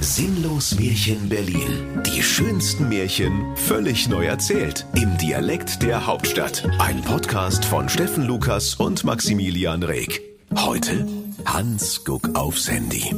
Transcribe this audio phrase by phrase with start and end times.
[0.00, 2.02] Sinnlos Märchen Berlin.
[2.06, 4.86] Die schönsten Märchen völlig neu erzählt.
[4.94, 6.68] Im Dialekt der Hauptstadt.
[6.78, 10.20] Ein Podcast von Steffen Lukas und Maximilian Reg.
[10.56, 11.06] Heute
[11.44, 13.14] Hans guck aufs Handy.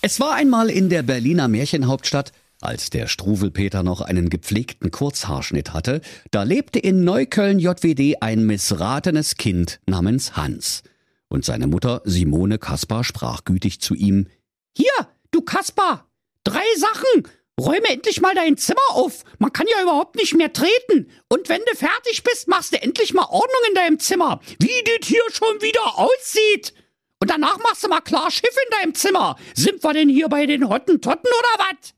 [0.00, 6.00] Es war einmal in der Berliner Märchenhauptstadt, als der Struwelpeter noch einen gepflegten Kurzhaarschnitt hatte,
[6.30, 10.82] da lebte in Neukölln JWD ein missratenes Kind namens Hans.
[11.28, 14.28] Und seine Mutter Simone Kaspar sprach gütig zu ihm,
[14.76, 16.08] Hier, du Kaspar,
[16.44, 17.28] drei Sachen.
[17.58, 19.22] Räume endlich mal dein Zimmer auf.
[19.38, 21.08] Man kann ja überhaupt nicht mehr treten.
[21.28, 24.40] Und wenn du fertig bist, machst du endlich mal Ordnung in deinem Zimmer.
[24.58, 26.74] Wie das hier schon wieder aussieht.
[27.20, 29.36] Und danach machst du mal klar Schiff in deinem Zimmer.
[29.54, 31.94] Sind wir denn hier bei den Hottentotten oder was?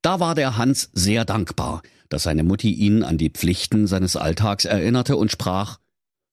[0.00, 4.64] Da war der Hans sehr dankbar, dass seine Mutti ihn an die Pflichten seines Alltags
[4.64, 5.78] erinnerte und sprach,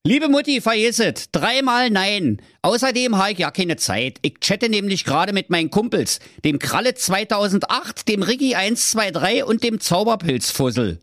[0.08, 2.40] Liebe Mutti, vergesset, dreimal nein.
[2.62, 4.20] Außerdem habe ich ja keine Zeit.
[4.22, 9.80] Ich chatte nämlich gerade mit meinen Kumpels, dem Kralle 2008, dem Ricky 123 und dem
[9.80, 11.00] Zauberpilzfussel.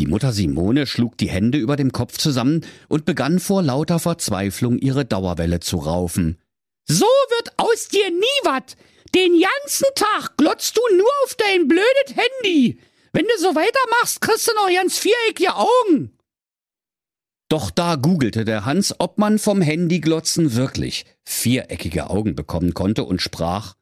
[0.00, 4.76] Die Mutter Simone schlug die Hände über dem Kopf zusammen und begann vor lauter Verzweiflung
[4.78, 6.40] ihre Dauerwelle zu raufen.
[6.86, 8.76] So wird aus dir nie wat.
[9.14, 12.76] Den ganzen Tag glotzt du nur auf dein blödes Handy.
[13.12, 16.13] Wenn du so weitermachst, kriegst du noch ganz viereckige Augen.
[17.54, 23.22] Doch da googelte der Hans, ob man vom Handyglotzen wirklich viereckige Augen bekommen konnte und
[23.22, 23.74] sprach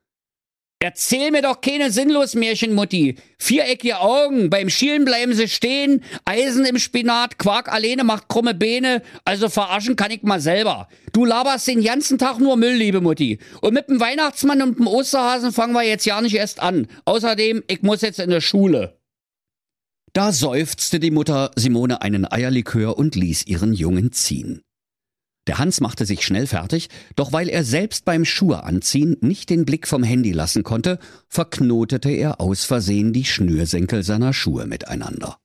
[0.79, 3.17] Erzähl mir doch keine sinnlos Märchen, Mutti.
[3.39, 9.01] Viereckige Augen, beim Schielen bleiben sie stehen, Eisen im Spinat, Quark alleine macht krumme Beine,
[9.25, 10.89] also verarschen kann ich mal selber.
[11.15, 13.39] Du laberst den ganzen Tag nur Müll, liebe Mutti.
[13.63, 16.89] Und mit dem Weihnachtsmann und dem Osterhasen fangen wir jetzt ja nicht erst an.
[17.07, 18.99] Außerdem, ich muss jetzt in der Schule.
[20.15, 24.61] Da seufzte die Mutter Simone einen Eierlikör und ließ ihren Jungen ziehen.
[25.47, 29.65] Der Hans machte sich schnell fertig, doch weil er selbst beim Schuhe anziehen nicht den
[29.65, 35.39] Blick vom Handy lassen konnte, verknotete er aus Versehen die Schnürsenkel seiner Schuhe miteinander.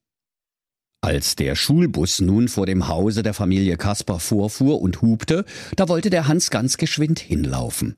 [1.00, 5.44] Als der Schulbus nun vor dem Hause der Familie Kasper vorfuhr und hupte,
[5.76, 7.96] da wollte der Hans ganz geschwind hinlaufen.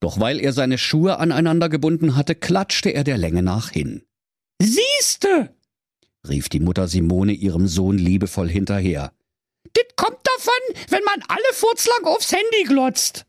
[0.00, 4.02] Doch weil er seine Schuhe aneinander gebunden hatte, klatschte er der Länge nach hin.
[4.60, 5.54] Siehste,
[6.28, 9.12] rief die Mutter Simone ihrem Sohn liebevoll hinterher.
[9.72, 13.26] Das kommt davon, wenn man alle furzlang aufs Handy glotzt.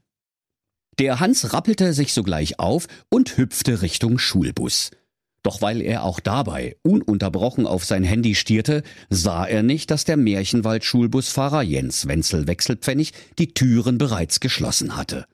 [0.99, 4.91] Der Hans rappelte sich sogleich auf und hüpfte Richtung Schulbus.
[5.41, 10.15] Doch weil er auch dabei ununterbrochen auf sein Handy stierte, sah er nicht, dass der
[10.15, 15.25] Märchenwald-Schulbusfahrer Jens Wenzel Wechselpfennig die Türen bereits geschlossen hatte.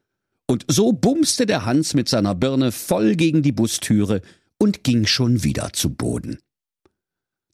[0.47, 4.21] Und so bumste der Hans mit seiner Birne voll gegen die Bustüre
[4.57, 6.39] und ging schon wieder zu Boden.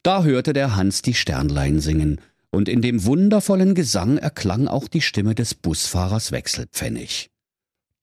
[0.06, 2.20] Da hörte der Hans die Sternlein singen,
[2.52, 7.28] und in dem wundervollen Gesang erklang auch die Stimme des Busfahrers Wechselpfennig.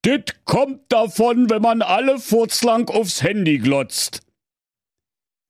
[0.03, 4.19] Dit kommt davon, wenn man alle furzlang aufs Handy glotzt.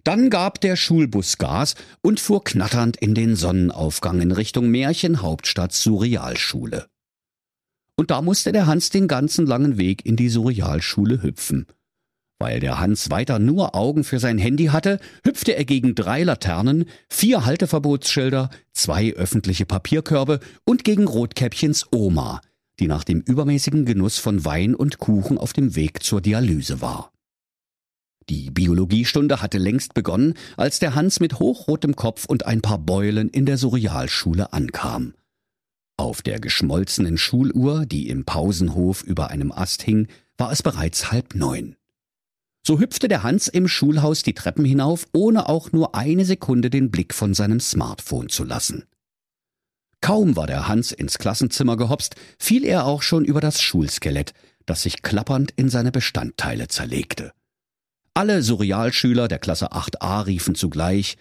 [0.03, 6.85] Dann gab der Schulbus Gas und fuhr knatternd in den Sonnenaufgang in Richtung Märchenhauptstadt Surrealschule.
[7.95, 11.65] Und da musste der Hans den ganzen langen Weg in die Surrealschule hüpfen.
[12.39, 16.85] Weil der Hans weiter nur Augen für sein Handy hatte, hüpfte er gegen drei Laternen,
[17.09, 22.41] vier Halteverbotsschilder, zwei öffentliche Papierkörbe und gegen Rotkäppchens Oma,
[22.79, 27.11] die nach dem übermäßigen Genuss von Wein und Kuchen auf dem Weg zur Dialyse war.
[28.29, 33.29] Die Biologiestunde hatte längst begonnen, als der Hans mit hochrotem Kopf und ein paar Beulen
[33.29, 35.13] in der Surrealschule ankam.
[35.97, 40.07] Auf der geschmolzenen Schuluhr, die im Pausenhof über einem Ast hing,
[40.37, 41.75] war es bereits halb neun.
[42.65, 46.91] So hüpfte der Hans im Schulhaus die Treppen hinauf, ohne auch nur eine Sekunde den
[46.91, 48.85] Blick von seinem Smartphone zu lassen.
[49.99, 54.33] Kaum war der Hans ins Klassenzimmer gehopst, fiel er auch schon über das Schulskelett,
[54.65, 57.33] das sich klappernd in seine Bestandteile zerlegte.
[58.13, 61.17] Alle Surrealschüler der Klasse 8a riefen zugleich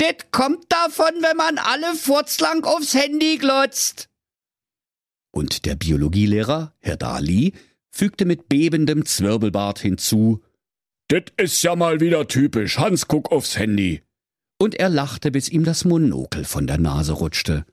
[0.00, 4.08] Det kommt davon, wenn man alle furzlang aufs Handy glotzt.
[5.32, 7.54] Und der Biologielehrer, Herr Dali,
[7.90, 10.42] fügte mit bebendem Zwirbelbart hinzu
[11.08, 12.78] Das ist ja mal wieder typisch.
[12.78, 14.02] Hans, guck aufs Handy.
[14.58, 17.66] Und er lachte, bis ihm das Monokel von der Nase rutschte.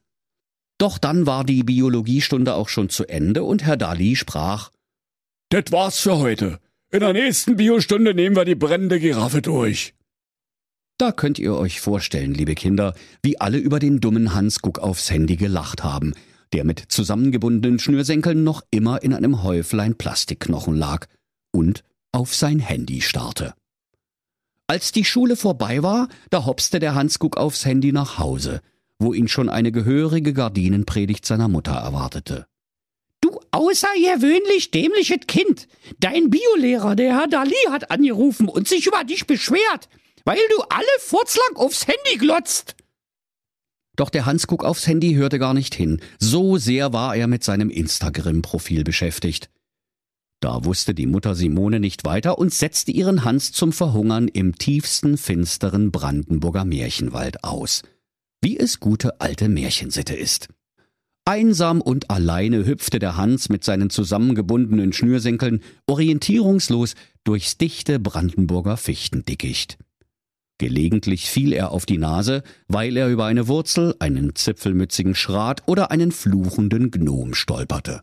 [0.78, 4.72] Doch dann war die Biologiestunde auch schon zu Ende und Herr Dali sprach
[5.50, 6.60] Das war's für heute.
[6.92, 9.94] In der nächsten Biostunde nehmen wir die brennende Giraffe durch.
[10.98, 12.94] Da könnt ihr euch vorstellen, liebe Kinder,
[13.24, 16.14] wie alle über den dummen Hans Guck aufs Handy gelacht haben,
[16.52, 21.08] der mit zusammengebundenen Schnürsenkeln noch immer in einem Häuflein Plastikknochen lag
[21.52, 23.54] und auf sein Handy starrte.
[24.68, 28.62] Als die Schule vorbei war, da hopste der Hans Guck aufs Handy nach Hause,
[29.00, 32.48] wo ihn schon eine gehörige Gardinenpredigt seiner Mutter erwartete.
[33.20, 35.68] Du außergewöhnlich dämliches Kind.
[36.00, 39.90] Dein Biolehrer, der Herr Dali, hat angerufen und sich über dich beschwert,
[40.26, 42.76] weil du alle furzlang aufs Handy glotzt.
[43.96, 46.02] Doch der Hans guck aufs Handy hörte gar nicht hin.
[46.18, 49.50] So sehr war er mit seinem Instagram-Profil beschäftigt.
[50.42, 55.18] Da wusste die Mutter Simone nicht weiter und setzte ihren Hans zum Verhungern im tiefsten,
[55.18, 57.84] finsteren Brandenburger Märchenwald aus.
[58.42, 60.48] Wie es gute alte Märchensitte ist.
[61.26, 69.78] Einsam und alleine hüpfte der Hans mit seinen zusammengebundenen Schnürsenkeln orientierungslos durchs dichte Brandenburger Fichtendickicht.
[70.58, 75.92] Gelegentlich fiel er auf die Nase, weil er über eine Wurzel, einen zipfelmützigen Schrat oder
[75.92, 78.02] einen fluchenden Gnom stolperte.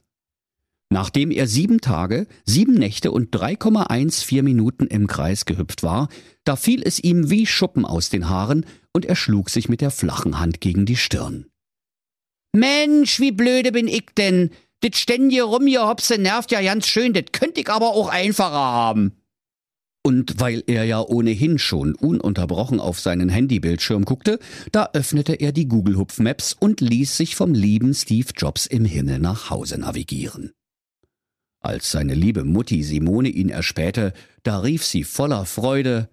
[0.91, 6.09] Nachdem er sieben Tage, sieben Nächte und 3,14 Minuten im Kreis gehüpft war,
[6.45, 8.65] da fiel es ihm wie Schuppen aus den Haaren
[8.95, 11.47] und er schlug sich mit der flachen Hand gegen die Stirn.
[12.55, 14.51] Mensch, wie blöde bin ich denn?
[14.81, 19.13] Das ständige Rumgehopse nervt ja ganz schön, das könnte ich aber auch einfacher haben.
[20.03, 24.39] Und weil er ja ohnehin schon ununterbrochen auf seinen Handybildschirm guckte,
[24.73, 28.87] da öffnete er die Google Hupf Maps und ließ sich vom lieben Steve Jobs im
[28.87, 30.53] Himmel nach Hause navigieren.
[31.69, 36.09] Als seine liebe Mutti Simone ihn erspähte, da rief sie voller Freude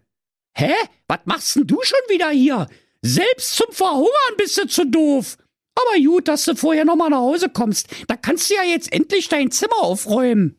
[0.53, 0.73] Hä?
[1.07, 2.67] Was machst denn du schon wieder hier?
[3.01, 5.37] Selbst zum Verhungern bist du zu doof.
[5.75, 7.87] Aber gut, dass du vorher nochmal nach Hause kommst.
[8.07, 10.57] Da kannst du ja jetzt endlich dein Zimmer aufräumen.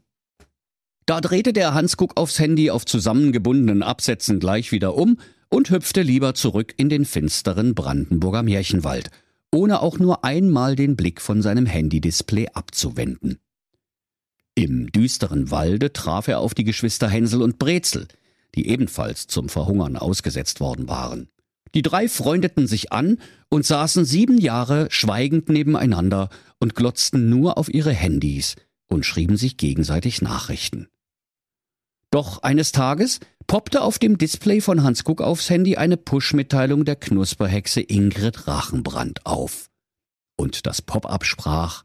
[1.04, 5.19] Da drehte der Hanskuck aufs Handy auf zusammengebundenen Absätzen gleich wieder um
[5.50, 9.10] und hüpfte lieber zurück in den finsteren Brandenburger Märchenwald,
[9.52, 13.40] ohne auch nur einmal den Blick von seinem Handydisplay abzuwenden.
[14.58, 18.08] Im düsteren Walde traf er auf die Geschwister Hänsel und Brezel,
[18.55, 21.29] die ebenfalls zum Verhungern ausgesetzt worden waren.
[21.75, 23.19] Die drei freundeten sich an
[23.50, 28.56] und saßen sieben Jahre schweigend nebeneinander und glotzten nur auf ihre Handys
[28.88, 30.88] und schrieben sich gegenseitig Nachrichten.
[32.11, 36.97] Doch eines Tages poppte auf dem Display von Hans Kuck aufs Handy eine Push-Mitteilung der
[36.97, 39.69] Knusperhexe Ingrid Rachenbrand auf.
[40.35, 41.85] Und das Pop-up sprach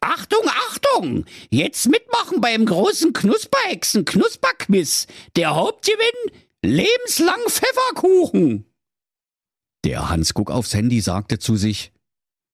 [0.00, 1.24] Achtung, Achtung!
[1.50, 5.06] Jetzt mitmachen beim großen Knusperhexen Knusperquiz.
[5.36, 8.64] Der Hauptgewinn lebenslang Pfefferkuchen.
[9.84, 11.92] Der Hans guck aufs Handy sagte zu sich,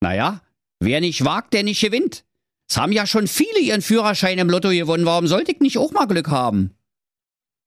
[0.00, 0.42] naja,
[0.80, 2.24] wer nicht wagt, der nicht gewinnt.
[2.68, 5.92] Es haben ja schon viele ihren Führerschein im Lotto gewonnen, warum sollte ich nicht auch
[5.92, 6.72] mal Glück haben?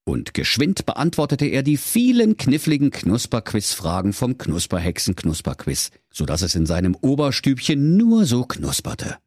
[0.06, 6.66] Und geschwind beantwortete er die vielen kniffligen Knusperquiz-Fragen vom Knusperhexen Knusperquiz, so dass es in
[6.66, 9.20] seinem Oberstübchen nur so knusperte.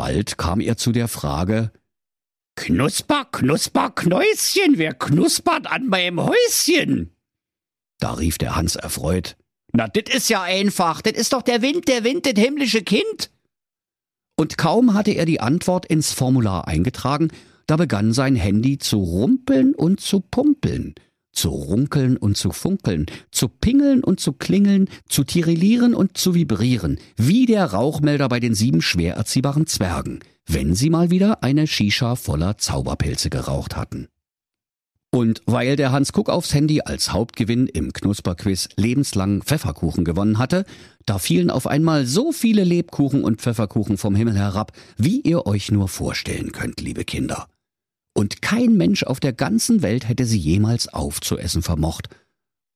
[0.00, 1.72] Bald kam er zu der Frage,
[2.56, 7.14] Knusper, Knusper, Knäuschen, wer knuspert an meinem Häuschen?
[7.98, 9.36] Da rief der Hans erfreut.
[9.74, 13.30] Na, dit ist ja einfach, dit ist doch der Wind, der Wind, das himmlische Kind.
[14.38, 17.28] Und kaum hatte er die Antwort ins Formular eingetragen,
[17.66, 20.94] da begann sein Handy zu rumpeln und zu pumpeln,
[21.40, 26.98] zu runkeln und zu funkeln, zu pingeln und zu klingeln, zu tirillieren und zu vibrieren,
[27.16, 32.14] wie der Rauchmelder bei den sieben schwer erziehbaren Zwergen, wenn sie mal wieder eine Shisha
[32.14, 34.08] voller Zauberpilze geraucht hatten.
[35.12, 40.66] Und weil der Hans Kuck aufs Handy als Hauptgewinn im Knusperquiz lebenslang Pfefferkuchen gewonnen hatte,
[41.06, 45.72] da fielen auf einmal so viele Lebkuchen und Pfefferkuchen vom Himmel herab, wie ihr euch
[45.72, 47.48] nur vorstellen könnt, liebe Kinder.
[48.14, 52.08] Und kein Mensch auf der ganzen Welt hätte sie jemals aufzuessen vermocht,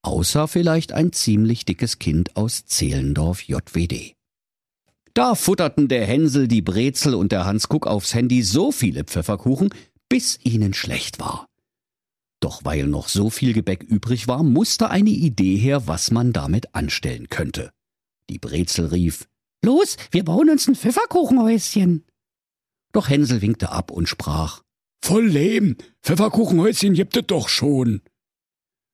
[0.03, 4.15] außer vielleicht ein ziemlich dickes Kind aus Zehlendorf JWD.
[5.15, 9.71] Da futterten der Hänsel, die Brezel und der Hans Kuck aufs Handy so viele Pfefferkuchen,
[10.09, 11.47] bis ihnen schlecht war.
[12.41, 16.75] Doch weil noch so viel Gebäck übrig war, musste eine Idee her, was man damit
[16.75, 17.71] anstellen könnte.
[18.29, 19.29] Die Brezel rief,
[19.65, 22.05] Los, wir bauen uns ein Pfefferkuchenhäuschen.
[22.93, 24.63] Doch Hänsel winkte ab und sprach,
[25.07, 28.01] Voll Lehm, Pfefferkuchenhäuschen gibt es doch schon.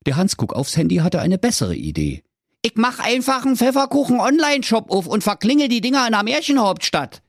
[0.06, 2.24] Der Hans guck aufs Handy hatte eine bessere Idee.
[2.62, 7.22] Ich mach einfach einen Pfefferkuchen-Online-Shop auf und verklingel die Dinger in der Märchenhauptstadt.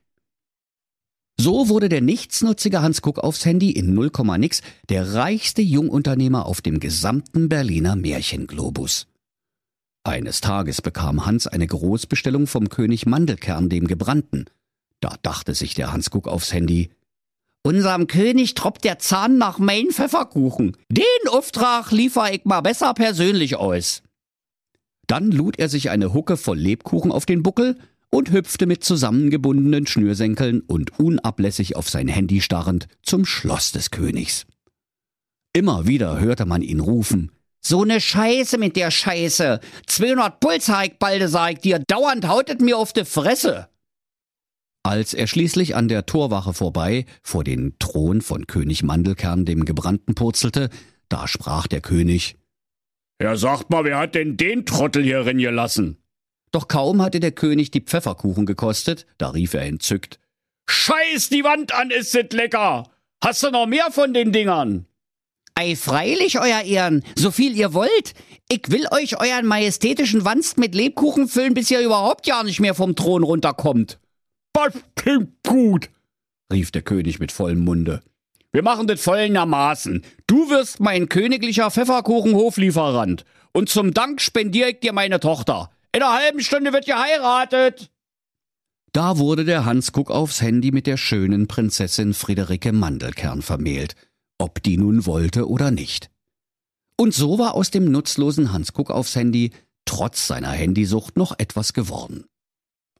[1.38, 6.60] So wurde der nichtsnutzige Hans Kuck aufs Handy in 0, nix der reichste Jungunternehmer auf
[6.60, 9.06] dem gesamten Berliner Märchenglobus.
[10.02, 14.46] Eines Tages bekam Hans eine Großbestellung vom König Mandelkern dem Gebrannten.
[14.98, 16.90] Da dachte sich der Hans Kuck aufs Handy,
[17.64, 20.76] Unserem König troppt der Zahn nach mein Pfefferkuchen.
[20.88, 24.02] Den Auftrag liefer ich mal besser persönlich aus.
[25.06, 27.78] Dann lud er sich eine Hucke voll Lebkuchen auf den Buckel
[28.10, 34.44] und hüpfte mit zusammengebundenen Schnürsenkeln und unablässig auf sein Handy starrend zum Schloss des Königs.
[35.52, 37.30] Immer wieder hörte man ihn rufen.
[37.60, 39.60] So ne Scheiße mit der Scheiße.
[39.86, 41.78] 200 Puls haig balde, sag ich dir.
[41.86, 43.68] Dauernd hautet mir auf de Fresse.
[44.84, 50.14] Als er schließlich an der Torwache vorbei vor den Thron von König Mandelkern dem Gebrannten
[50.14, 50.70] purzelte,
[51.08, 52.36] da sprach der König
[53.20, 55.98] Ja, sagt mal, wer hat denn den Trottel hier gelassen?
[56.50, 60.18] Doch kaum hatte der König die Pfefferkuchen gekostet, da rief er entzückt
[60.68, 62.84] Scheiß die Wand an, ist es lecker!
[63.22, 64.86] Hast du noch mehr von den Dingern?
[65.54, 68.14] Ei, freilich, euer Ehren, so viel ihr wollt.
[68.48, 72.74] Ich will euch euren majestätischen Wanst mit Lebkuchen füllen, bis ihr überhaupt ja nicht mehr
[72.74, 74.00] vom Thron runterkommt.
[74.52, 75.90] Das klingt gut,
[76.52, 78.02] rief der König mit vollem Munde.
[78.52, 80.04] Wir machen das folgendermaßen.
[80.26, 83.24] Du wirst mein königlicher Pfefferkuchen-Hoflieferant.
[83.52, 85.70] Und zum Dank spendiere ich dir meine Tochter.
[85.94, 87.90] In einer halben Stunde wird geheiratet.
[88.92, 93.94] Da wurde der Hanskuck aufs Handy mit der schönen Prinzessin Friederike Mandelkern vermählt,
[94.38, 96.10] ob die nun wollte oder nicht.
[96.96, 99.52] Und so war aus dem nutzlosen Hanskuck aufs Handy
[99.86, 102.26] trotz seiner Handysucht noch etwas geworden.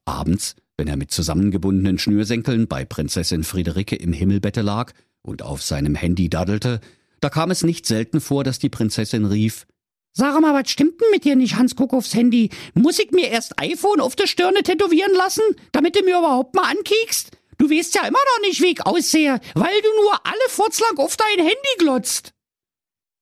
[0.05, 5.95] Abends, wenn er mit zusammengebundenen Schnürsenkeln bei Prinzessin Friederike im Himmelbette lag und auf seinem
[5.95, 6.81] Handy daddelte,
[7.21, 9.65] da kam es nicht selten vor, dass die Prinzessin rief
[10.11, 12.49] Sag mal, was stimmt denn mit dir nicht, Hans Kuck aufs Handy?
[12.73, 16.69] Muss ich mir erst iPhone auf der Stirne tätowieren lassen, damit du mir überhaupt mal
[16.69, 17.31] ankiekst?
[17.59, 21.15] Du weißt ja immer noch nicht, wie ich aussehe, weil du nur alle furzlang auf
[21.15, 22.33] dein Handy glotzt.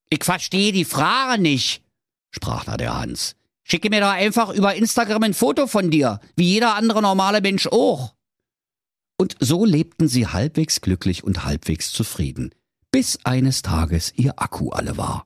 [0.09, 1.83] Ich verstehe die Frage nicht,
[2.31, 3.35] sprach da der Hans.
[3.71, 7.67] Schicke mir doch einfach über Instagram ein Foto von dir, wie jeder andere normale Mensch
[7.67, 8.15] auch.
[9.17, 12.53] Und so lebten sie halbwegs glücklich und halbwegs zufrieden,
[12.91, 15.25] bis eines Tages ihr Akku alle war.